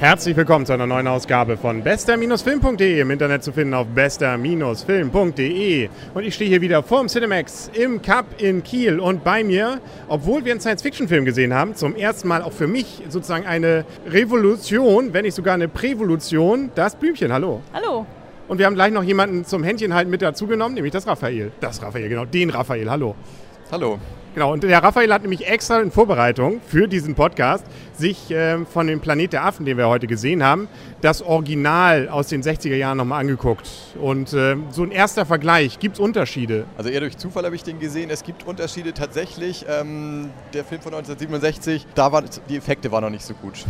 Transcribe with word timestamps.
Herzlich 0.00 0.34
willkommen 0.34 0.64
zu 0.64 0.72
einer 0.72 0.86
neuen 0.86 1.06
Ausgabe 1.06 1.58
von 1.58 1.82
bester-film.de 1.82 3.00
im 3.00 3.10
Internet 3.10 3.44
zu 3.44 3.52
finden 3.52 3.74
auf 3.74 3.86
bester-film.de. 3.88 5.90
Und 6.14 6.24
ich 6.24 6.34
stehe 6.34 6.48
hier 6.48 6.62
wieder 6.62 6.82
vorm 6.82 7.06
Cinemax 7.06 7.70
im 7.74 8.00
Cup 8.00 8.40
in 8.40 8.62
Kiel 8.62 8.98
und 8.98 9.22
bei 9.22 9.44
mir, 9.44 9.78
obwohl 10.08 10.42
wir 10.42 10.52
einen 10.52 10.60
Science-Fiction-Film 10.62 11.26
gesehen 11.26 11.52
haben, 11.52 11.74
zum 11.74 11.94
ersten 11.94 12.28
Mal 12.28 12.40
auch 12.40 12.54
für 12.54 12.66
mich 12.66 13.02
sozusagen 13.10 13.44
eine 13.44 13.84
Revolution, 14.06 15.12
wenn 15.12 15.26
nicht 15.26 15.34
sogar 15.34 15.52
eine 15.52 15.68
Prävolution, 15.68 16.70
das 16.74 16.96
Blümchen. 16.96 17.30
Hallo. 17.30 17.60
Hallo. 17.74 18.06
Und 18.48 18.56
wir 18.56 18.64
haben 18.64 18.76
gleich 18.76 18.92
noch 18.92 19.04
jemanden 19.04 19.44
zum 19.44 19.62
Händchen 19.62 19.92
halten 19.92 20.10
mit 20.10 20.22
dazugenommen, 20.22 20.76
nämlich 20.76 20.94
das 20.94 21.06
Raphael. 21.06 21.52
Das 21.60 21.82
Raphael, 21.82 22.08
genau, 22.08 22.24
den 22.24 22.48
Raphael. 22.48 22.90
Hallo. 22.90 23.16
Hallo. 23.72 24.00
Genau, 24.34 24.52
und 24.52 24.64
der 24.64 24.82
Raphael 24.82 25.12
hat 25.12 25.22
nämlich 25.22 25.46
extra 25.46 25.80
in 25.80 25.92
Vorbereitung 25.92 26.60
für 26.66 26.88
diesen 26.88 27.14
Podcast 27.14 27.64
sich 27.92 28.28
äh, 28.32 28.64
von 28.64 28.88
dem 28.88 28.98
Planet 29.00 29.32
der 29.32 29.44
Affen, 29.44 29.64
den 29.64 29.76
wir 29.76 29.88
heute 29.88 30.08
gesehen 30.08 30.42
haben, 30.42 30.66
das 31.02 31.22
Original 31.22 32.08
aus 32.08 32.26
den 32.26 32.42
60er 32.42 32.74
Jahren 32.74 32.98
nochmal 32.98 33.20
angeguckt. 33.20 33.70
Und 34.00 34.32
äh, 34.32 34.56
so 34.70 34.82
ein 34.82 34.90
erster 34.90 35.24
Vergleich, 35.24 35.78
gibt 35.78 35.94
es 35.94 36.00
Unterschiede? 36.00 36.64
Also 36.76 36.90
eher 36.90 36.98
durch 36.98 37.16
Zufall 37.16 37.44
habe 37.44 37.54
ich 37.54 37.62
den 37.62 37.78
gesehen. 37.78 38.10
Es 38.10 38.24
gibt 38.24 38.44
Unterschiede 38.44 38.92
tatsächlich. 38.92 39.66
Ähm, 39.68 40.30
der 40.52 40.64
Film 40.64 40.80
von 40.80 40.92
1967, 40.92 41.86
da 41.94 42.10
waren 42.10 42.24
die 42.48 42.56
Effekte 42.56 42.90
waren 42.90 43.04
noch 43.04 43.10
nicht 43.10 43.24
so 43.24 43.34
gut. 43.34 43.64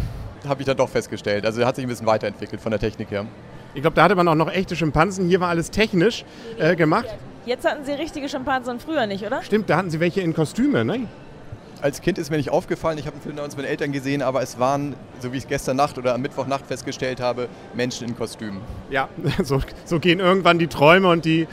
Habe 0.49 0.63
ich 0.63 0.67
dann 0.67 0.79
doch 0.79 0.89
festgestellt. 0.89 1.45
Also 1.45 1.61
er 1.61 1.67
hat 1.67 1.77
sich 1.77 1.85
ein 1.85 1.89
bisschen 1.89 2.07
weiterentwickelt 2.07 2.63
von 2.63 2.71
der 2.71 2.81
Technik 2.81 3.11
her. 3.11 3.27
Ich 3.75 3.83
glaube, 3.83 3.97
da 3.97 4.05
hatte 4.05 4.15
man 4.15 4.27
auch 4.29 4.35
noch 4.35 4.51
echte 4.51 4.77
Schimpansen. 4.77 5.29
Hier 5.29 5.41
war 5.41 5.49
alles 5.49 5.71
technisch 5.71 6.25
äh, 6.59 6.75
gemacht. 6.75 7.07
Jetzt 7.47 7.65
hatten 7.65 7.85
sie 7.85 7.93
richtige 7.93 8.29
Schimpansen 8.29 8.81
früher 8.81 9.07
nicht, 9.07 9.25
oder? 9.25 9.43
Stimmt, 9.43 9.71
da 9.71 9.77
hatten 9.77 9.91
sie 9.91 10.01
welche 10.01 10.21
in 10.21 10.35
Kostüme, 10.35 10.85
ne? 10.85 11.07
Als 11.83 12.03
Kind 12.03 12.19
ist 12.19 12.31
mir 12.31 12.37
nicht 12.37 12.51
aufgefallen, 12.51 12.99
ich 12.99 13.07
habe 13.07 13.15
einen 13.15 13.23
Film 13.23 13.37
damals 13.37 13.57
mit 13.57 13.65
meinen 13.65 13.71
Eltern 13.71 13.93
gesehen, 13.93 14.23
aber 14.23 14.43
es 14.43 14.59
waren, 14.59 14.95
so 15.21 15.33
wie 15.33 15.39
ich 15.39 15.45
es 15.45 15.49
gestern 15.49 15.77
Nacht 15.77 15.97
oder 15.99 16.15
am 16.15 16.23
Mittwochnacht 16.23 16.67
festgestellt 16.67 17.21
habe, 17.21 17.49
Menschen 17.75 18.09
in 18.09 18.17
Kostümen. 18.17 18.61
Ja, 18.91 19.09
so, 19.43 19.61
so, 19.85 19.99
gehen 19.99 20.21
irgendwann 20.21 20.59
die 20.59 20.67
Träume 20.67 21.09
und 21.09 21.25
die 21.25 21.47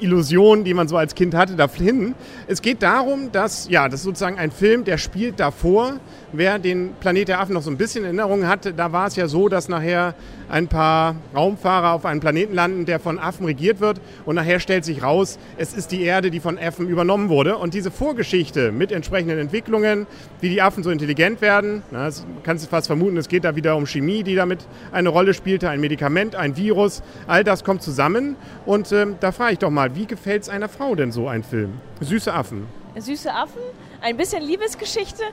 Illusionen, 0.00 0.64
die 0.64 0.74
man 0.74 0.88
so 0.88 0.96
als 0.96 1.14
Kind 1.14 1.34
hatte, 1.34 1.54
dahin. 1.54 2.14
Es 2.46 2.62
geht 2.62 2.82
darum, 2.82 3.30
dass, 3.32 3.68
ja, 3.68 3.88
das 3.88 4.00
ist 4.00 4.04
sozusagen 4.04 4.38
ein 4.38 4.50
Film, 4.50 4.84
der 4.84 4.98
spielt 4.98 5.40
davor. 5.40 5.94
Wer 6.32 6.58
den 6.58 6.94
Planet 6.98 7.28
der 7.28 7.40
Affen 7.40 7.54
noch 7.54 7.62
so 7.62 7.70
ein 7.70 7.76
bisschen 7.76 8.04
in 8.04 8.18
Erinnerung 8.18 8.46
hatte, 8.46 8.72
da 8.72 8.90
war 8.90 9.06
es 9.06 9.16
ja 9.16 9.28
so, 9.28 9.48
dass 9.48 9.68
nachher 9.68 10.14
ein 10.48 10.68
paar 10.68 11.16
Raumfahrer 11.34 11.92
auf 11.92 12.04
einen 12.04 12.20
Planeten 12.20 12.54
landen, 12.54 12.86
der 12.86 13.00
von 13.00 13.18
Affen 13.18 13.46
regiert 13.46 13.80
wird. 13.80 14.00
Und 14.24 14.36
nachher 14.36 14.60
stellt 14.60 14.84
sich 14.84 15.02
raus, 15.02 15.38
es 15.56 15.74
ist 15.74 15.92
die 15.92 16.02
Erde, 16.02 16.30
die 16.30 16.40
von 16.40 16.58
Affen 16.58 16.88
übernommen 16.88 17.28
wurde. 17.28 17.56
Und 17.56 17.74
diese 17.74 17.90
Vorgeschichte 17.90 18.72
mit 18.72 18.92
entsprechenden 18.92 19.38
Entwicklungen, 19.38 19.73
wie 19.82 20.48
die 20.48 20.62
Affen 20.62 20.82
so 20.82 20.90
intelligent 20.90 21.40
werden, 21.40 21.82
na, 21.90 22.06
das 22.06 22.24
kannst 22.42 22.64
du 22.64 22.68
fast 22.68 22.86
vermuten, 22.86 23.16
es 23.16 23.28
geht 23.28 23.44
da 23.44 23.56
wieder 23.56 23.76
um 23.76 23.86
Chemie, 23.86 24.22
die 24.22 24.34
damit 24.34 24.66
eine 24.92 25.08
Rolle 25.08 25.34
spielte, 25.34 25.68
ein 25.68 25.80
Medikament, 25.80 26.36
ein 26.36 26.56
Virus, 26.56 27.02
all 27.26 27.44
das 27.44 27.64
kommt 27.64 27.82
zusammen. 27.82 28.36
Und 28.66 28.92
äh, 28.92 29.06
da 29.20 29.32
frage 29.32 29.54
ich 29.54 29.58
doch 29.58 29.70
mal, 29.70 29.96
wie 29.96 30.06
gefällt 30.06 30.42
es 30.42 30.48
einer 30.48 30.68
Frau 30.68 30.94
denn 30.94 31.12
so 31.12 31.28
ein 31.28 31.42
Film? 31.42 31.74
Süße 32.00 32.32
Affen. 32.32 32.66
Süße 32.96 33.32
Affen, 33.32 33.60
ein 34.00 34.16
bisschen 34.16 34.42
Liebesgeschichte, 34.42 35.24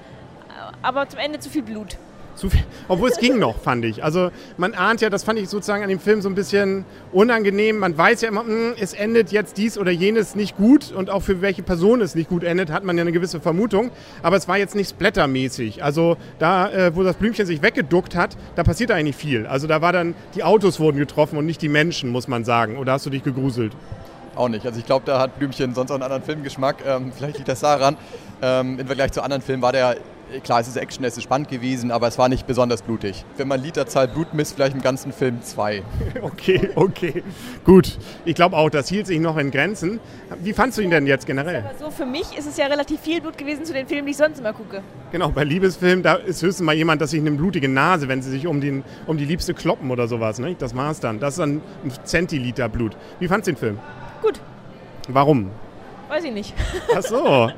aber 0.81 1.07
zum 1.07 1.19
Ende 1.19 1.39
zu 1.39 1.49
viel 1.49 1.63
Blut. 1.63 1.97
Obwohl 2.87 3.09
es 3.09 3.17
ging 3.17 3.39
noch, 3.39 3.59
fand 3.59 3.85
ich. 3.85 4.03
Also 4.03 4.31
man 4.57 4.73
ahnt 4.73 5.01
ja, 5.01 5.09
das 5.09 5.23
fand 5.23 5.39
ich 5.39 5.49
sozusagen 5.49 5.83
an 5.83 5.89
dem 5.89 5.99
Film 5.99 6.21
so 6.21 6.29
ein 6.29 6.35
bisschen 6.35 6.85
unangenehm. 7.11 7.77
Man 7.77 7.97
weiß 7.97 8.21
ja 8.21 8.29
immer, 8.29 8.43
mh, 8.43 8.73
es 8.79 8.93
endet 8.93 9.31
jetzt 9.31 9.57
dies 9.57 9.77
oder 9.77 9.91
jenes 9.91 10.35
nicht 10.35 10.57
gut 10.57 10.91
und 10.91 11.09
auch 11.09 11.21
für 11.21 11.41
welche 11.41 11.63
Person 11.63 12.01
es 12.01 12.15
nicht 12.15 12.29
gut 12.29 12.43
endet, 12.43 12.71
hat 12.71 12.83
man 12.83 12.97
ja 12.97 13.01
eine 13.01 13.11
gewisse 13.11 13.39
Vermutung. 13.39 13.91
Aber 14.23 14.37
es 14.37 14.47
war 14.47 14.57
jetzt 14.57 14.75
nicht 14.75 14.89
splattermäßig. 14.89 15.83
Also 15.83 16.17
da, 16.39 16.69
äh, 16.71 16.95
wo 16.95 17.03
das 17.03 17.15
Blümchen 17.15 17.45
sich 17.45 17.61
weggeduckt 17.61 18.15
hat, 18.15 18.37
da 18.55 18.63
passiert 18.63 18.91
eigentlich 18.91 19.15
viel. 19.15 19.45
Also 19.45 19.67
da 19.67 19.81
war 19.81 19.93
dann, 19.93 20.15
die 20.35 20.43
Autos 20.43 20.79
wurden 20.79 20.97
getroffen 20.97 21.37
und 21.37 21.45
nicht 21.45 21.61
die 21.61 21.69
Menschen, 21.69 22.09
muss 22.09 22.27
man 22.27 22.43
sagen. 22.45 22.77
Oder 22.77 22.93
hast 22.93 23.05
du 23.05 23.09
dich 23.09 23.23
gegruselt? 23.23 23.73
Auch 24.35 24.47
nicht. 24.47 24.65
Also 24.65 24.79
ich 24.79 24.85
glaube, 24.85 25.05
da 25.05 25.19
hat 25.19 25.37
Blümchen 25.37 25.75
sonst 25.75 25.91
auch 25.91 25.95
einen 25.95 26.03
anderen 26.03 26.23
Filmgeschmack. 26.23 26.77
Ähm, 26.87 27.11
vielleicht 27.15 27.37
liegt 27.37 27.49
das 27.49 27.59
daran. 27.59 27.97
Ähm, 28.41 28.79
Im 28.79 28.87
Vergleich 28.87 29.11
zu 29.11 29.21
anderen 29.21 29.41
Filmen 29.41 29.61
war 29.61 29.73
der 29.73 29.97
klar, 30.39 30.61
es 30.61 30.67
ist 30.67 30.77
Action, 30.77 31.03
es 31.03 31.17
ist 31.17 31.23
spannend 31.23 31.49
gewesen, 31.49 31.91
aber 31.91 32.07
es 32.07 32.17
war 32.17 32.29
nicht 32.29 32.47
besonders 32.47 32.81
blutig. 32.81 33.25
Wenn 33.37 33.47
man 33.47 33.61
Literzahl 33.61 34.07
Blut 34.07 34.33
misst, 34.33 34.55
vielleicht 34.55 34.75
im 34.75 34.81
ganzen 34.81 35.11
Film 35.11 35.41
zwei. 35.41 35.83
Okay, 36.21 36.69
okay. 36.75 37.23
Gut. 37.65 37.97
Ich 38.25 38.35
glaube 38.35 38.55
auch, 38.55 38.69
das 38.69 38.87
hielt 38.89 39.07
sich 39.07 39.19
noch 39.19 39.37
in 39.37 39.51
Grenzen. 39.51 39.99
Wie 40.39 40.53
fandst 40.53 40.77
du 40.77 40.81
ihn 40.81 40.89
denn 40.89 41.07
jetzt 41.07 41.25
generell? 41.25 41.63
Aber 41.65 41.77
so 41.77 41.91
für 41.91 42.05
mich 42.05 42.37
ist 42.37 42.47
es 42.47 42.57
ja 42.57 42.67
relativ 42.67 42.99
viel 43.01 43.21
Blut 43.21 43.37
gewesen 43.37 43.65
zu 43.65 43.73
den 43.73 43.87
Filmen, 43.87 44.05
die 44.05 44.11
ich 44.11 44.17
sonst 44.17 44.39
immer 44.39 44.53
gucke. 44.53 44.81
Genau, 45.11 45.29
bei 45.29 45.43
Liebesfilmen, 45.43 46.03
da 46.03 46.15
ist 46.15 46.41
höchstens 46.41 46.65
mal 46.65 46.75
jemand, 46.75 47.01
dass 47.01 47.11
sich 47.11 47.19
eine 47.19 47.31
blutige 47.31 47.67
Nase, 47.67 48.07
wenn 48.07 48.21
sie 48.21 48.29
sich 48.29 48.47
um, 48.47 48.61
den, 48.61 48.83
um 49.07 49.17
die 49.17 49.25
Liebste 49.25 49.53
kloppen 49.53 49.91
oder 49.91 50.07
sowas. 50.07 50.39
Ne? 50.39 50.55
Das 50.57 50.75
war's 50.75 50.99
dann. 50.99 51.19
Das 51.19 51.33
ist 51.33 51.39
dann 51.39 51.61
ein 51.83 51.91
Zentiliter 52.03 52.69
Blut. 52.69 52.95
Wie 53.19 53.27
fandst 53.27 53.47
du 53.47 53.53
den 53.53 53.57
Film? 53.57 53.79
Gut. 54.21 54.39
Warum? 55.07 55.49
Weiß 56.11 56.25
ich 56.25 56.33
nicht. 56.33 56.53
Ach 56.93 57.01
so. 57.01 57.49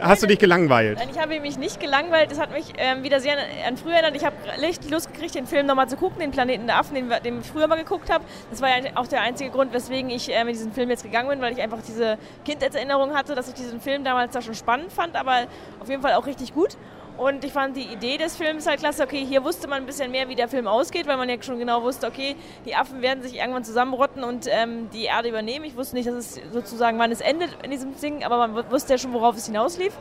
Hast 0.00 0.24
du 0.24 0.26
dich 0.26 0.40
gelangweilt? 0.40 0.98
Nein, 0.98 1.10
ich 1.12 1.20
habe 1.20 1.38
mich 1.38 1.56
nicht 1.56 1.78
gelangweilt. 1.78 2.32
Das 2.32 2.40
hat 2.40 2.50
mich 2.50 2.72
ähm, 2.76 3.04
wieder 3.04 3.20
sehr 3.20 3.36
an 3.64 3.76
früher 3.76 3.92
erinnert. 3.92 4.16
Ich 4.16 4.24
habe 4.24 4.34
richtig 4.60 4.90
Lust 4.90 5.12
gekriegt, 5.12 5.36
den 5.36 5.46
Film 5.46 5.66
nochmal 5.66 5.88
zu 5.88 5.96
gucken, 5.96 6.18
den 6.18 6.32
Planeten 6.32 6.66
der 6.66 6.80
Affen, 6.80 6.96
den, 6.96 7.08
den 7.24 7.40
ich 7.40 7.46
früher 7.46 7.68
mal 7.68 7.78
geguckt 7.78 8.10
habe. 8.10 8.24
Das 8.50 8.60
war 8.60 8.70
ja 8.70 8.90
auch 8.96 9.06
der 9.06 9.20
einzige 9.20 9.50
Grund, 9.50 9.72
weswegen 9.72 10.10
ich 10.10 10.34
äh, 10.34 10.42
mit 10.42 10.56
diesem 10.56 10.72
Film 10.72 10.90
jetzt 10.90 11.04
gegangen 11.04 11.28
bin, 11.28 11.40
weil 11.40 11.52
ich 11.52 11.62
einfach 11.62 11.78
diese 11.86 12.18
Kindheitserinnerung 12.44 13.14
hatte, 13.14 13.36
dass 13.36 13.46
ich 13.46 13.54
diesen 13.54 13.80
Film 13.80 14.02
damals 14.02 14.32
da 14.32 14.42
schon 14.42 14.56
spannend 14.56 14.92
fand, 14.92 15.14
aber 15.14 15.46
auf 15.78 15.88
jeden 15.88 16.02
Fall 16.02 16.14
auch 16.14 16.26
richtig 16.26 16.52
gut. 16.54 16.76
Und 17.18 17.44
ich 17.44 17.52
fand 17.52 17.76
die 17.76 17.84
Idee 17.84 18.16
des 18.16 18.36
Films 18.36 18.66
halt 18.66 18.80
klasse. 18.80 19.02
Okay, 19.02 19.24
hier 19.24 19.44
wusste 19.44 19.68
man 19.68 19.82
ein 19.82 19.86
bisschen 19.86 20.10
mehr, 20.10 20.28
wie 20.28 20.34
der 20.34 20.48
Film 20.48 20.66
ausgeht, 20.66 21.06
weil 21.06 21.16
man 21.16 21.28
ja 21.28 21.40
schon 21.42 21.58
genau 21.58 21.82
wusste, 21.82 22.06
okay, 22.06 22.36
die 22.64 22.74
Affen 22.74 23.02
werden 23.02 23.22
sich 23.22 23.36
irgendwann 23.36 23.64
zusammenrotten 23.64 24.24
und 24.24 24.46
ähm, 24.48 24.88
die 24.92 25.04
Erde 25.04 25.28
übernehmen. 25.28 25.64
Ich 25.64 25.76
wusste 25.76 25.94
nicht, 25.96 26.08
dass 26.08 26.14
es 26.14 26.40
sozusagen, 26.52 26.98
wann 26.98 27.12
es 27.12 27.20
endet 27.20 27.50
in 27.62 27.70
diesem 27.70 27.94
Ding, 28.00 28.24
aber 28.24 28.48
man 28.48 28.70
wusste 28.70 28.94
ja 28.94 28.98
schon, 28.98 29.12
worauf 29.12 29.36
es 29.36 29.46
hinauslief. 29.46 29.92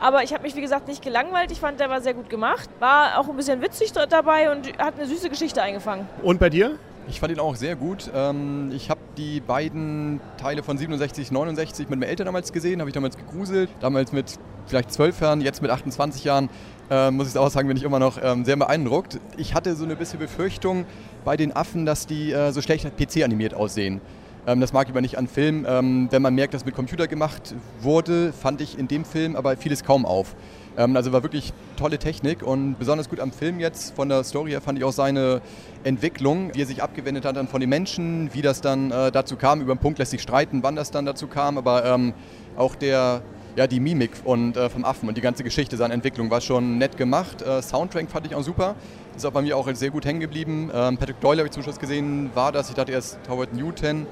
Aber 0.00 0.22
ich 0.22 0.32
habe 0.32 0.42
mich, 0.42 0.56
wie 0.56 0.60
gesagt, 0.60 0.88
nicht 0.88 1.02
gelangweilt. 1.02 1.50
Ich 1.52 1.60
fand, 1.60 1.80
der 1.80 1.90
war 1.90 2.00
sehr 2.00 2.14
gut 2.14 2.28
gemacht. 2.28 2.68
War 2.80 3.18
auch 3.18 3.28
ein 3.28 3.36
bisschen 3.36 3.60
witzig 3.60 3.92
dabei 3.92 4.50
und 4.50 4.78
hat 4.78 4.94
eine 4.96 5.06
süße 5.06 5.28
Geschichte 5.28 5.62
eingefangen. 5.62 6.08
Und 6.22 6.40
bei 6.40 6.50
dir? 6.50 6.78
Ich 7.06 7.20
fand 7.20 7.32
ihn 7.32 7.38
auch 7.38 7.54
sehr 7.54 7.76
gut. 7.76 8.10
Ähm, 8.14 8.70
ich 8.74 8.88
habe 8.88 9.00
die 9.18 9.40
beiden 9.40 10.20
Teile 10.38 10.62
von 10.62 10.78
67, 10.78 11.30
69 11.30 11.90
mit 11.90 12.00
meinen 12.00 12.08
Eltern 12.08 12.24
damals 12.24 12.52
gesehen, 12.52 12.80
habe 12.80 12.88
ich 12.88 12.94
damals 12.94 13.18
gegruselt. 13.18 13.68
Damals 13.80 14.12
mit 14.12 14.38
vielleicht 14.66 14.90
zwölf 14.90 15.20
Jahren, 15.20 15.42
jetzt 15.42 15.60
mit 15.60 15.70
28 15.70 16.24
Jahren, 16.24 16.48
äh, 16.90 17.10
muss 17.10 17.28
ich 17.28 17.36
auch 17.36 17.50
sagen, 17.50 17.68
bin 17.68 17.76
ich 17.76 17.82
immer 17.82 17.98
noch 17.98 18.18
ähm, 18.22 18.46
sehr 18.46 18.56
beeindruckt. 18.56 19.20
Ich 19.36 19.54
hatte 19.54 19.76
so 19.76 19.84
eine 19.84 19.96
bisschen 19.96 20.18
Befürchtung 20.18 20.86
bei 21.26 21.36
den 21.36 21.54
Affen, 21.54 21.84
dass 21.84 22.06
die 22.06 22.32
äh, 22.32 22.52
so 22.52 22.62
schlecht 22.62 22.90
PC-animiert 22.96 23.52
aussehen. 23.52 24.00
Ähm, 24.46 24.62
das 24.62 24.72
mag 24.72 24.86
ich 24.86 24.92
aber 24.92 25.02
nicht 25.02 25.18
an 25.18 25.28
Film. 25.28 25.64
wenn 26.10 26.22
man 26.22 26.34
merkt, 26.34 26.54
dass 26.54 26.64
mit 26.64 26.74
Computer 26.74 27.06
gemacht 27.06 27.54
wurde, 27.82 28.32
fand 28.32 28.62
ich 28.62 28.78
in 28.78 28.88
dem 28.88 29.04
Film 29.04 29.36
aber 29.36 29.58
vieles 29.58 29.84
kaum 29.84 30.06
auf. 30.06 30.34
Also 30.76 31.12
war 31.12 31.22
wirklich 31.22 31.52
tolle 31.76 31.98
Technik 31.98 32.42
und 32.42 32.78
besonders 32.78 33.08
gut 33.08 33.20
am 33.20 33.32
Film 33.32 33.60
jetzt 33.60 33.94
von 33.94 34.08
der 34.08 34.24
Story 34.24 34.50
her 34.50 34.60
fand 34.60 34.78
ich 34.78 34.84
auch 34.84 34.92
seine 34.92 35.40
Entwicklung, 35.84 36.54
wie 36.54 36.62
er 36.62 36.66
sich 36.66 36.82
abgewendet 36.82 37.24
hat 37.24 37.36
dann 37.36 37.48
von 37.48 37.60
den 37.60 37.70
Menschen, 37.70 38.30
wie 38.32 38.42
das 38.42 38.60
dann 38.60 38.90
äh, 38.90 39.12
dazu 39.12 39.36
kam. 39.36 39.60
Über 39.60 39.74
den 39.74 39.78
Punkt 39.78 39.98
lässt 39.98 40.10
sich 40.10 40.22
streiten, 40.22 40.62
wann 40.62 40.76
das 40.76 40.90
dann 40.90 41.04
dazu 41.04 41.26
kam, 41.26 41.58
aber 41.58 41.84
ähm, 41.84 42.14
auch 42.56 42.74
der 42.74 43.22
ja, 43.56 43.66
die 43.66 43.80
Mimik 43.80 44.10
und, 44.24 44.56
äh, 44.56 44.68
vom 44.68 44.84
Affen 44.84 45.08
und 45.08 45.16
die 45.16 45.20
ganze 45.20 45.44
Geschichte 45.44 45.76
seiner 45.76 45.94
Entwicklung 45.94 46.30
war 46.30 46.40
schon 46.40 46.78
nett 46.78 46.96
gemacht. 46.96 47.42
Äh, 47.42 47.62
Soundtrack 47.62 48.10
fand 48.10 48.26
ich 48.26 48.34
auch 48.34 48.42
super. 48.42 48.74
Ist 49.16 49.24
auch 49.24 49.30
bei 49.30 49.42
mir 49.42 49.56
auch 49.56 49.72
sehr 49.74 49.90
gut 49.90 50.04
hängen 50.04 50.20
geblieben. 50.20 50.70
Ähm, 50.74 50.96
Patrick 50.96 51.20
Doyle 51.20 51.38
habe 51.38 51.46
ich 51.46 51.52
zum 51.52 51.62
Schluss 51.62 51.78
gesehen, 51.78 52.30
war 52.34 52.50
das. 52.50 52.68
Ich 52.68 52.74
dachte 52.74 52.90
erst 52.90 53.18
Howard 53.28 53.54
Newton 53.54 54.06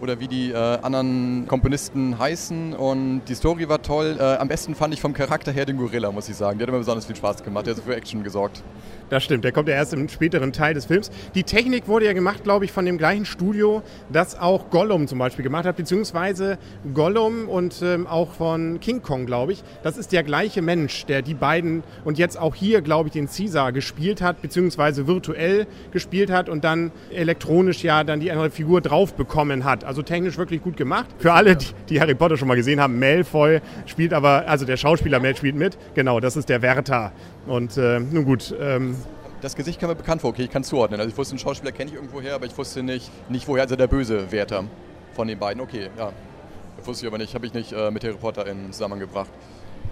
oder 0.00 0.20
wie 0.20 0.28
die 0.28 0.50
äh, 0.50 0.56
anderen 0.56 1.46
Komponisten 1.46 2.18
heißen. 2.18 2.74
Und 2.74 3.22
die 3.28 3.34
Story 3.34 3.68
war 3.68 3.82
toll. 3.82 4.16
Äh, 4.18 4.36
am 4.36 4.48
besten 4.48 4.74
fand 4.74 4.94
ich 4.94 5.00
vom 5.00 5.12
Charakter 5.12 5.52
her 5.52 5.66
den 5.66 5.76
Gorilla, 5.76 6.10
muss 6.10 6.28
ich 6.28 6.36
sagen. 6.36 6.58
Der 6.58 6.66
hat 6.66 6.72
mir 6.72 6.78
besonders 6.78 7.06
viel 7.06 7.16
Spaß 7.16 7.42
gemacht. 7.42 7.66
Der 7.66 7.74
hat 7.74 7.78
so 7.78 7.82
für 7.82 7.96
Action 7.96 8.22
gesorgt. 8.22 8.62
Das 9.10 9.24
stimmt, 9.24 9.42
der 9.42 9.50
kommt 9.50 9.68
ja 9.68 9.74
erst 9.74 9.92
im 9.92 10.08
späteren 10.08 10.52
Teil 10.52 10.72
des 10.72 10.86
Films. 10.86 11.10
Die 11.34 11.42
Technik 11.42 11.88
wurde 11.88 12.06
ja 12.06 12.12
gemacht, 12.12 12.44
glaube 12.44 12.64
ich, 12.64 12.70
von 12.70 12.86
dem 12.86 12.96
gleichen 12.96 13.24
Studio, 13.24 13.82
das 14.08 14.38
auch 14.38 14.70
Gollum 14.70 15.08
zum 15.08 15.18
Beispiel 15.18 15.42
gemacht 15.42 15.64
hat, 15.64 15.76
beziehungsweise 15.76 16.58
Gollum 16.94 17.48
und 17.48 17.82
ähm, 17.82 18.06
auch 18.06 18.30
von 18.30 18.78
King 18.78 19.02
Kong, 19.02 19.26
glaube 19.26 19.52
ich. 19.52 19.64
Das 19.82 19.98
ist 19.98 20.12
der 20.12 20.22
gleiche 20.22 20.62
Mensch, 20.62 21.06
der 21.06 21.22
die 21.22 21.34
beiden 21.34 21.82
und 22.04 22.18
jetzt 22.18 22.38
auch 22.38 22.54
hier, 22.54 22.82
glaube 22.82 23.08
ich, 23.08 23.12
den 23.12 23.26
Caesar 23.26 23.72
gespielt 23.72 24.22
hat, 24.22 24.42
beziehungsweise 24.42 25.08
virtuell 25.08 25.66
gespielt 25.90 26.30
hat 26.30 26.48
und 26.48 26.62
dann 26.62 26.92
elektronisch 27.12 27.82
ja 27.82 28.04
dann 28.04 28.20
die 28.20 28.30
andere 28.30 28.50
Figur 28.50 28.80
drauf 28.80 29.14
bekommen 29.14 29.64
hat. 29.64 29.82
Also 29.82 30.02
technisch 30.02 30.38
wirklich 30.38 30.62
gut 30.62 30.76
gemacht. 30.76 31.06
Für 31.18 31.32
alle, 31.32 31.56
die, 31.56 31.66
die 31.88 32.00
Harry 32.00 32.14
Potter 32.14 32.36
schon 32.36 32.46
mal 32.46 32.54
gesehen 32.54 32.80
haben, 32.80 33.00
Malfoy 33.00 33.60
spielt 33.86 34.12
aber, 34.12 34.44
also 34.46 34.64
der 34.64 34.76
Schauspieler 34.76 35.18
Mel 35.18 35.36
spielt 35.36 35.56
mit. 35.56 35.76
Genau, 35.94 36.20
das 36.20 36.36
ist 36.36 36.48
der 36.48 36.62
Wärter. 36.62 37.10
Und 37.48 37.76
äh, 37.76 37.98
nun 37.98 38.24
gut. 38.24 38.54
Ähm, 38.60 38.99
das 39.40 39.56
Gesicht 39.56 39.80
kam 39.80 39.88
mir 39.88 39.96
bekannt 39.96 40.20
vor, 40.20 40.30
okay, 40.30 40.44
ich 40.44 40.50
kann 40.50 40.64
zuordnen. 40.64 41.00
Also 41.00 41.10
ich 41.10 41.18
wusste, 41.18 41.32
einen 41.32 41.38
Schauspieler 41.38 41.72
kenne 41.72 41.90
ich 41.90 41.96
irgendwo 41.96 42.20
her, 42.20 42.34
aber 42.34 42.46
ich 42.46 42.56
wusste 42.56 42.82
nicht, 42.82 43.10
nicht 43.30 43.48
woher 43.48 43.62
also 43.62 43.76
der 43.76 43.86
böse 43.86 44.30
Wärter 44.32 44.64
von 45.12 45.28
den 45.28 45.38
beiden. 45.38 45.60
Okay, 45.62 45.90
ja. 45.98 46.12
Das 46.76 46.86
wusste 46.86 47.04
ich 47.04 47.10
aber 47.10 47.18
nicht, 47.18 47.34
habe 47.34 47.46
ich 47.46 47.52
nicht 47.52 47.72
äh, 47.72 47.90
mit 47.90 48.04
Harry 48.04 48.14
Potter 48.14 48.46
in 48.46 48.72
Zusammenhang 48.72 49.00
gebracht. 49.00 49.30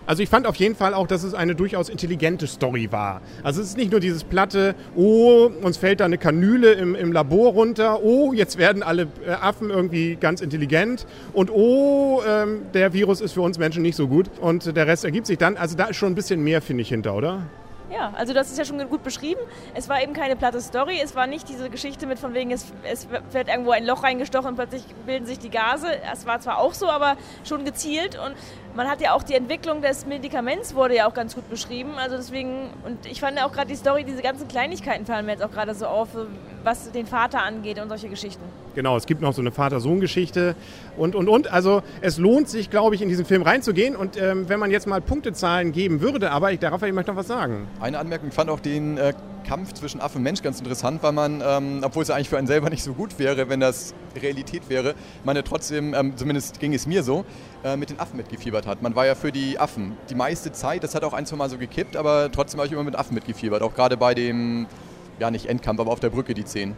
Also 0.06 0.22
ich 0.22 0.30
fand 0.30 0.46
auf 0.46 0.56
jeden 0.56 0.74
Fall 0.74 0.94
auch, 0.94 1.06
dass 1.06 1.22
es 1.22 1.34
eine 1.34 1.54
durchaus 1.54 1.90
intelligente 1.90 2.46
Story 2.46 2.90
war. 2.90 3.20
Also 3.42 3.60
es 3.60 3.68
ist 3.68 3.76
nicht 3.76 3.90
nur 3.90 4.00
dieses 4.00 4.24
platte, 4.24 4.74
oh, 4.96 5.50
uns 5.60 5.76
fällt 5.76 6.00
da 6.00 6.06
eine 6.06 6.16
Kanüle 6.16 6.72
im, 6.72 6.94
im 6.94 7.12
Labor 7.12 7.52
runter, 7.52 8.02
oh, 8.02 8.32
jetzt 8.32 8.56
werden 8.56 8.82
alle 8.82 9.08
äh, 9.26 9.32
Affen 9.32 9.68
irgendwie 9.68 10.16
ganz 10.16 10.40
intelligent 10.40 11.06
und 11.34 11.50
oh, 11.50 12.22
ähm, 12.26 12.62
der 12.72 12.94
Virus 12.94 13.20
ist 13.20 13.32
für 13.32 13.42
uns 13.42 13.58
Menschen 13.58 13.82
nicht 13.82 13.96
so 13.96 14.08
gut 14.08 14.30
und 14.40 14.74
der 14.74 14.86
Rest 14.86 15.04
ergibt 15.04 15.26
sich 15.26 15.36
dann. 15.36 15.58
Also 15.58 15.76
da 15.76 15.84
ist 15.84 15.96
schon 15.96 16.12
ein 16.12 16.14
bisschen 16.14 16.42
mehr, 16.42 16.62
finde 16.62 16.82
ich, 16.82 16.88
hinter, 16.88 17.14
oder? 17.14 17.42
Ja, 17.90 18.12
also 18.16 18.34
das 18.34 18.50
ist 18.50 18.58
ja 18.58 18.66
schon 18.66 18.86
gut 18.90 19.02
beschrieben. 19.02 19.40
Es 19.74 19.88
war 19.88 20.02
eben 20.02 20.12
keine 20.12 20.36
platte 20.36 20.60
Story, 20.60 21.00
es 21.02 21.16
war 21.16 21.26
nicht 21.26 21.48
diese 21.48 21.70
Geschichte 21.70 22.06
mit 22.06 22.18
von 22.18 22.34
wegen, 22.34 22.50
es, 22.50 22.66
es 22.84 23.08
wird 23.10 23.48
irgendwo 23.48 23.70
ein 23.70 23.86
Loch 23.86 24.02
reingestochen 24.02 24.48
und 24.48 24.56
plötzlich 24.56 24.84
bilden 25.06 25.24
sich 25.24 25.38
die 25.38 25.48
Gase. 25.48 25.86
Es 26.12 26.26
war 26.26 26.38
zwar 26.40 26.58
auch 26.58 26.74
so, 26.74 26.90
aber 26.90 27.16
schon 27.44 27.64
gezielt 27.64 28.18
und 28.18 28.34
man 28.74 28.88
hat 28.88 29.00
ja 29.00 29.14
auch 29.14 29.22
die 29.22 29.34
Entwicklung 29.34 29.80
des 29.80 30.04
Medikaments 30.04 30.74
wurde 30.74 30.96
ja 30.96 31.08
auch 31.08 31.14
ganz 31.14 31.34
gut 31.34 31.48
beschrieben. 31.48 31.94
Also 31.96 32.16
deswegen, 32.16 32.70
und 32.84 33.06
ich 33.06 33.20
fand 33.20 33.38
ja 33.38 33.46
auch 33.46 33.52
gerade 33.52 33.68
die 33.68 33.76
Story, 33.76 34.04
diese 34.04 34.20
ganzen 34.20 34.48
Kleinigkeiten 34.48 35.06
fallen 35.06 35.24
mir 35.24 35.32
jetzt 35.32 35.42
auch 35.42 35.50
gerade 35.50 35.74
so 35.74 35.86
auf, 35.86 36.10
was 36.68 36.92
den 36.92 37.06
Vater 37.06 37.42
angeht 37.42 37.80
und 37.80 37.88
solche 37.88 38.08
Geschichten. 38.08 38.42
Genau, 38.74 38.96
es 38.96 39.06
gibt 39.06 39.22
noch 39.22 39.32
so 39.32 39.40
eine 39.40 39.50
Vater-Sohn-Geschichte 39.50 40.54
und, 40.98 41.14
und, 41.14 41.28
und. 41.28 41.50
Also 41.50 41.82
es 42.02 42.18
lohnt 42.18 42.48
sich, 42.48 42.68
glaube 42.70 42.94
ich, 42.94 43.00
in 43.02 43.08
diesen 43.08 43.24
Film 43.24 43.42
reinzugehen. 43.42 43.96
Und 43.96 44.20
ähm, 44.20 44.48
wenn 44.48 44.60
man 44.60 44.70
jetzt 44.70 44.86
mal 44.86 45.00
Punktezahlen 45.00 45.72
geben 45.72 46.00
würde, 46.00 46.30
aber 46.30 46.52
ich, 46.52 46.58
darauf 46.58 46.82
ich 46.82 46.92
möchte 46.92 47.10
noch 47.10 47.18
was 47.18 47.26
sagen. 47.26 47.66
Eine 47.80 47.98
Anmerkung, 47.98 48.28
ich 48.28 48.34
fand 48.34 48.50
auch 48.50 48.60
den 48.60 48.98
äh, 48.98 49.14
Kampf 49.46 49.72
zwischen 49.72 50.02
Affe 50.02 50.18
und 50.18 50.24
Mensch 50.24 50.42
ganz 50.42 50.58
interessant, 50.58 51.02
weil 51.02 51.12
man, 51.12 51.42
ähm, 51.44 51.80
obwohl 51.82 52.02
es 52.02 52.10
eigentlich 52.10 52.28
für 52.28 52.36
einen 52.36 52.46
selber 52.46 52.68
nicht 52.68 52.82
so 52.82 52.92
gut 52.92 53.18
wäre, 53.18 53.48
wenn 53.48 53.60
das 53.60 53.94
Realität 54.20 54.68
wäre, 54.68 54.94
man 55.24 55.36
ja 55.36 55.42
trotzdem, 55.42 55.94
ähm, 55.94 56.16
zumindest 56.16 56.60
ging 56.60 56.74
es 56.74 56.86
mir 56.86 57.02
so, 57.02 57.24
äh, 57.64 57.76
mit 57.76 57.88
den 57.88 57.98
Affen 57.98 58.18
mitgefiebert 58.18 58.66
hat. 58.66 58.82
Man 58.82 58.94
war 58.94 59.06
ja 59.06 59.14
für 59.14 59.32
die 59.32 59.58
Affen. 59.58 59.96
Die 60.10 60.14
meiste 60.14 60.52
Zeit, 60.52 60.84
das 60.84 60.94
hat 60.94 61.02
auch 61.02 61.14
ein, 61.14 61.24
zwei 61.24 61.36
Mal 61.36 61.48
so 61.48 61.56
gekippt, 61.56 61.96
aber 61.96 62.30
trotzdem 62.30 62.60
habe 62.60 62.66
ich 62.66 62.72
immer 62.74 62.84
mit 62.84 62.94
Affen 62.94 63.14
mitgefiebert. 63.14 63.62
Auch 63.62 63.74
gerade 63.74 63.96
bei 63.96 64.12
dem, 64.14 64.66
ja 65.18 65.30
nicht 65.30 65.46
Endkampf, 65.46 65.80
aber 65.80 65.90
auf 65.90 66.00
der 66.00 66.10
Brücke 66.10 66.34
die 66.34 66.42
Szenen. 66.42 66.76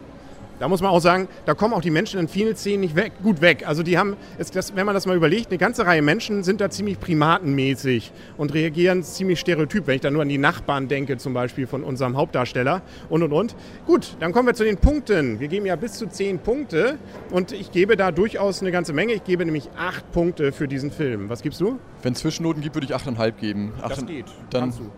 Da 0.58 0.68
muss 0.68 0.82
man 0.82 0.90
auch 0.90 1.00
sagen, 1.00 1.26
da 1.46 1.54
kommen 1.54 1.72
auch 1.72 1.80
die 1.80 1.90
Menschen 1.90 2.20
in 2.20 2.28
vielen 2.28 2.54
Szenen 2.54 2.80
nicht 2.82 2.94
weg, 2.94 3.12
gut 3.22 3.40
weg. 3.40 3.66
Also 3.66 3.82
die 3.82 3.96
haben, 3.96 4.14
das, 4.52 4.76
wenn 4.76 4.84
man 4.84 4.94
das 4.94 5.06
mal 5.06 5.16
überlegt, 5.16 5.48
eine 5.48 5.56
ganze 5.56 5.86
Reihe 5.86 6.02
Menschen 6.02 6.42
sind 6.42 6.60
da 6.60 6.68
ziemlich 6.68 7.00
primatenmäßig 7.00 8.12
und 8.36 8.52
reagieren 8.52 9.02
ziemlich 9.02 9.40
stereotyp, 9.40 9.86
wenn 9.86 9.94
ich 9.94 10.00
da 10.02 10.10
nur 10.10 10.20
an 10.20 10.28
die 10.28 10.36
Nachbarn 10.36 10.86
denke, 10.86 11.16
zum 11.16 11.32
Beispiel 11.32 11.66
von 11.66 11.82
unserem 11.82 12.14
Hauptdarsteller 12.14 12.82
und 13.08 13.22
und 13.22 13.32
und. 13.32 13.56
Gut, 13.86 14.16
dann 14.20 14.32
kommen 14.32 14.48
wir 14.48 14.54
zu 14.54 14.64
den 14.64 14.76
Punkten. 14.76 15.40
Wir 15.40 15.48
geben 15.48 15.64
ja 15.64 15.76
bis 15.76 15.94
zu 15.94 16.06
zehn 16.08 16.38
Punkte 16.38 16.98
und 17.30 17.52
ich 17.52 17.72
gebe 17.72 17.96
da 17.96 18.12
durchaus 18.12 18.60
eine 18.60 18.70
ganze 18.70 18.92
Menge. 18.92 19.14
Ich 19.14 19.24
gebe 19.24 19.46
nämlich 19.46 19.70
acht 19.78 20.12
Punkte 20.12 20.52
für 20.52 20.68
diesen 20.68 20.90
Film. 20.90 21.30
Was 21.30 21.40
gibst 21.40 21.62
du? 21.62 21.78
Wenn 22.02 22.12
es 22.12 22.18
Zwischennoten 22.18 22.62
gibt, 22.62 22.76
würde 22.76 22.84
ich 22.84 22.94
achteinhalb 22.94 23.38
geben. 23.40 23.72
Acht, 23.80 23.92
das 23.92 24.04
geht. 24.04 24.26
Dann 24.50 24.60
Kannst 24.60 24.80
du. 24.80 24.90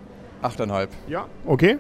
achteinhalb. 0.43 0.91
Ja, 1.07 1.27
okay. 1.47 1.79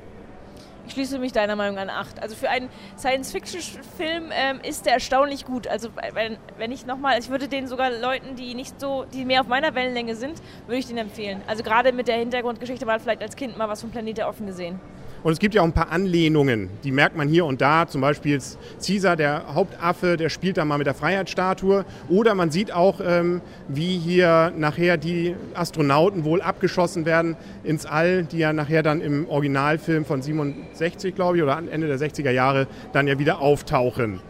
Ich 0.87 0.94
schließe 0.94 1.19
mich 1.19 1.32
deiner 1.32 1.56
Meinung 1.56 1.79
an 1.79 1.90
8. 1.90 2.20
Also 2.20 2.34
für 2.34 2.50
einen 2.50 2.69
Science-Fiction-Film 2.99 4.31
ähm, 4.32 4.61
ist 4.62 4.84
der 4.87 4.94
erstaunlich 4.94 5.44
gut. 5.44 5.69
Also 5.69 5.90
wenn, 6.14 6.38
wenn 6.58 6.73
ich 6.73 6.87
nochmal, 6.87 7.19
ich 7.19 7.31
würde 7.31 7.49
den 7.49 7.69
sogar 7.69 7.90
Leuten, 7.90 8.34
die 8.34 8.55
nicht 8.55 8.81
so, 8.81 9.05
die 9.12 9.25
mehr 9.25 9.43
auf 9.43 9.46
meiner 9.46 9.75
Wellenlänge 9.75 10.17
sind, 10.17 10.43
würde 10.67 10.79
ich 10.79 10.87
den 10.87 10.99
empfehlen. 10.99 11.40
Also 11.46 11.62
gerade 11.62 11.93
mit 11.93 12.08
der 12.08 12.17
Hintergrundgeschichte 12.17 12.87
war 12.87 12.99
vielleicht 12.99 13.23
als 13.23 13.37
Kind 13.37 13.56
mal 13.56 13.69
was 13.69 13.81
vom 13.81 13.90
Planet 13.90 14.19
der 14.19 14.29
Offen 14.29 14.46
gesehen. 14.46 14.81
Und 15.22 15.32
es 15.32 15.38
gibt 15.38 15.54
ja 15.54 15.62
auch 15.62 15.66
ein 15.66 15.72
paar 15.72 15.92
Anlehnungen, 15.92 16.69
die 16.82 16.90
merkt 16.90 17.16
man 17.16 17.28
hier 17.28 17.44
und 17.44 17.60
da. 17.60 17.86
Zum 17.86 18.00
Beispiel 18.00 18.40
Caesar, 18.84 19.16
der 19.16 19.54
Hauptaffe, 19.54 20.16
der 20.16 20.28
spielt 20.28 20.56
da 20.56 20.64
mal 20.64 20.78
mit 20.78 20.86
der 20.86 20.94
Freiheitsstatue. 20.94 21.84
Oder 22.08 22.34
man 22.34 22.50
sieht 22.50 22.72
auch, 22.72 23.00
ähm, 23.04 23.40
wie 23.69 23.98
hier 23.98 24.52
nachher 24.56 24.96
die 24.96 25.36
Astronauten 25.54 26.24
wohl 26.24 26.42
abgeschossen 26.42 27.06
werden 27.06 27.36
ins 27.62 27.86
All, 27.86 28.24
die 28.24 28.38
ja 28.38 28.52
nachher 28.52 28.82
dann 28.82 29.00
im 29.00 29.28
Originalfilm 29.28 30.04
von 30.04 30.22
67, 30.22 31.14
glaube 31.14 31.36
ich, 31.36 31.42
oder 31.42 31.62
Ende 31.70 31.86
der 31.86 31.98
60er 31.98 32.30
Jahre 32.30 32.66
dann 32.92 33.06
ja 33.06 33.18
wieder 33.18 33.40
auftauchen. 33.40 34.20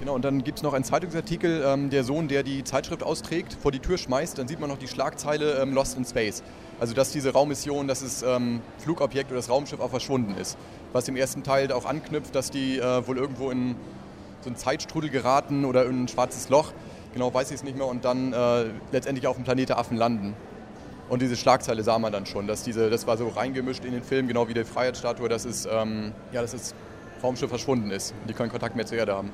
Genau, 0.00 0.16
und 0.16 0.24
dann 0.26 0.44
gibt 0.44 0.58
es 0.58 0.62
noch 0.62 0.74
einen 0.74 0.84
Zeitungsartikel, 0.84 1.62
ähm, 1.64 1.88
der 1.88 2.04
Sohn, 2.04 2.28
der 2.28 2.42
die 2.42 2.62
Zeitschrift 2.62 3.02
austrägt, 3.02 3.56
vor 3.58 3.72
die 3.72 3.78
Tür 3.78 3.96
schmeißt, 3.96 4.36
dann 4.36 4.46
sieht 4.46 4.60
man 4.60 4.68
noch 4.68 4.76
die 4.76 4.88
Schlagzeile 4.88 5.62
ähm, 5.62 5.72
Lost 5.72 5.96
in 5.96 6.04
Space. 6.04 6.42
Also 6.84 6.92
dass 6.94 7.12
diese 7.12 7.32
Raummission, 7.32 7.88
dass 7.88 8.00
das 8.00 8.22
ähm, 8.22 8.60
Flugobjekt 8.76 9.30
oder 9.30 9.38
das 9.38 9.48
Raumschiff 9.48 9.80
auch 9.80 9.88
verschwunden 9.88 10.36
ist. 10.36 10.58
Was 10.92 11.08
im 11.08 11.16
ersten 11.16 11.42
Teil 11.42 11.72
auch 11.72 11.86
anknüpft, 11.86 12.34
dass 12.34 12.50
die 12.50 12.78
äh, 12.78 13.06
wohl 13.06 13.16
irgendwo 13.16 13.50
in 13.50 13.74
so 14.42 14.50
einen 14.50 14.56
Zeitstrudel 14.56 15.08
geraten 15.08 15.64
oder 15.64 15.86
in 15.86 16.04
ein 16.04 16.08
schwarzes 16.08 16.50
Loch. 16.50 16.74
Genau 17.14 17.32
weiß 17.32 17.48
ich 17.48 17.54
es 17.54 17.62
nicht 17.64 17.78
mehr 17.78 17.86
und 17.86 18.04
dann 18.04 18.34
äh, 18.34 18.66
letztendlich 18.92 19.26
auf 19.26 19.36
dem 19.36 19.44
Planet 19.44 19.70
der 19.70 19.78
Affen 19.78 19.96
landen. 19.96 20.34
Und 21.08 21.22
diese 21.22 21.36
Schlagzeile 21.36 21.82
sah 21.82 21.98
man 21.98 22.12
dann 22.12 22.26
schon, 22.26 22.46
dass 22.46 22.64
diese, 22.64 22.90
das 22.90 23.06
war 23.06 23.16
so 23.16 23.28
reingemischt 23.28 23.86
in 23.86 23.92
den 23.92 24.02
Film, 24.02 24.28
genau 24.28 24.46
wie 24.48 24.52
die 24.52 24.64
Freiheitsstatue, 24.64 25.30
dass 25.30 25.46
es, 25.46 25.64
ähm, 25.64 26.12
ja, 26.32 26.42
dass 26.42 26.52
das 26.52 26.74
Raumschiff 27.22 27.48
verschwunden 27.48 27.90
ist 27.92 28.12
und 28.20 28.28
die 28.28 28.34
keinen 28.34 28.50
Kontakt 28.50 28.76
mehr 28.76 28.84
zur 28.84 28.98
Erde 28.98 29.14
haben. 29.14 29.30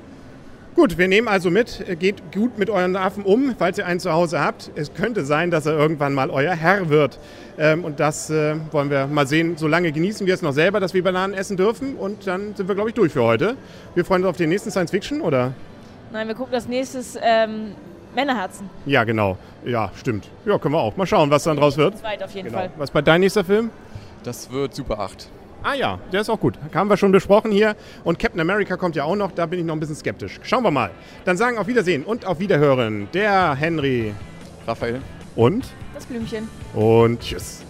Gut, 0.73 0.97
wir 0.97 1.09
nehmen 1.09 1.27
also 1.27 1.51
mit, 1.51 1.83
geht 1.99 2.31
gut 2.33 2.57
mit 2.57 2.69
euren 2.69 2.95
Affen 2.95 3.23
um, 3.23 3.55
falls 3.59 3.77
ihr 3.77 3.85
einen 3.85 3.99
zu 3.99 4.13
Hause 4.13 4.39
habt. 4.39 4.71
Es 4.75 4.93
könnte 4.93 5.25
sein, 5.25 5.51
dass 5.51 5.65
er 5.65 5.73
irgendwann 5.73 6.13
mal 6.13 6.29
euer 6.29 6.53
Herr 6.53 6.89
wird. 6.89 7.19
Ähm, 7.57 7.83
und 7.83 7.99
das 7.99 8.29
äh, 8.29 8.55
wollen 8.71 8.89
wir 8.89 9.07
mal 9.07 9.27
sehen. 9.27 9.57
Solange 9.57 9.91
genießen 9.91 10.25
wir 10.25 10.33
es 10.33 10.41
noch 10.41 10.53
selber, 10.53 10.79
dass 10.79 10.93
wir 10.93 11.03
Bananen 11.03 11.33
essen 11.33 11.57
dürfen. 11.57 11.95
Und 11.95 12.25
dann 12.25 12.55
sind 12.55 12.69
wir, 12.69 12.75
glaube 12.75 12.89
ich, 12.89 12.95
durch 12.95 13.11
für 13.11 13.23
heute. 13.23 13.57
Wir 13.95 14.05
freuen 14.05 14.23
uns 14.23 14.29
auf 14.29 14.37
den 14.37 14.47
nächsten 14.47 14.71
Science 14.71 14.91
Fiction, 14.91 15.19
oder? 15.19 15.53
Nein, 16.13 16.29
wir 16.29 16.35
gucken 16.35 16.53
das 16.53 16.69
nächste 16.69 17.01
ähm, 17.21 17.75
Männerherzen. 18.15 18.69
Ja, 18.85 19.03
genau. 19.03 19.37
Ja, 19.65 19.91
stimmt. 19.95 20.29
Ja, 20.45 20.57
können 20.57 20.73
wir 20.73 20.79
auch. 20.79 20.95
Mal 20.95 21.05
schauen, 21.05 21.29
was 21.31 21.43
dann 21.43 21.57
draus 21.57 21.75
wird. 21.75 21.97
Zweit 21.97 22.23
auf 22.23 22.31
jeden 22.31 22.47
genau. 22.47 22.59
Fall. 22.59 22.71
Was 22.77 22.89
ist 22.89 22.93
bei 22.93 23.01
dein 23.01 23.19
nächster 23.19 23.43
Film? 23.43 23.71
Das 24.23 24.49
wird 24.49 24.73
Super 24.73 24.99
8. 24.99 25.29
Ah 25.63 25.75
ja, 25.75 25.99
der 26.11 26.21
ist 26.21 26.29
auch 26.29 26.39
gut. 26.39 26.57
Haben 26.73 26.89
wir 26.89 26.97
schon 26.97 27.11
besprochen 27.11 27.51
hier. 27.51 27.75
Und 28.03 28.17
Captain 28.17 28.39
America 28.39 28.77
kommt 28.77 28.95
ja 28.95 29.03
auch 29.03 29.15
noch. 29.15 29.31
Da 29.31 29.45
bin 29.45 29.59
ich 29.59 29.65
noch 29.65 29.75
ein 29.75 29.79
bisschen 29.79 29.95
skeptisch. 29.95 30.39
Schauen 30.43 30.63
wir 30.63 30.71
mal. 30.71 30.89
Dann 31.25 31.37
sagen 31.37 31.57
auf 31.57 31.67
Wiedersehen 31.67 32.03
und 32.03 32.25
auf 32.25 32.39
Wiederhören 32.39 33.07
der 33.13 33.53
Henry. 33.53 34.13
Raphael. 34.65 35.01
Und? 35.35 35.65
Das 35.93 36.05
Blümchen. 36.05 36.49
Und 36.73 37.19
tschüss. 37.21 37.63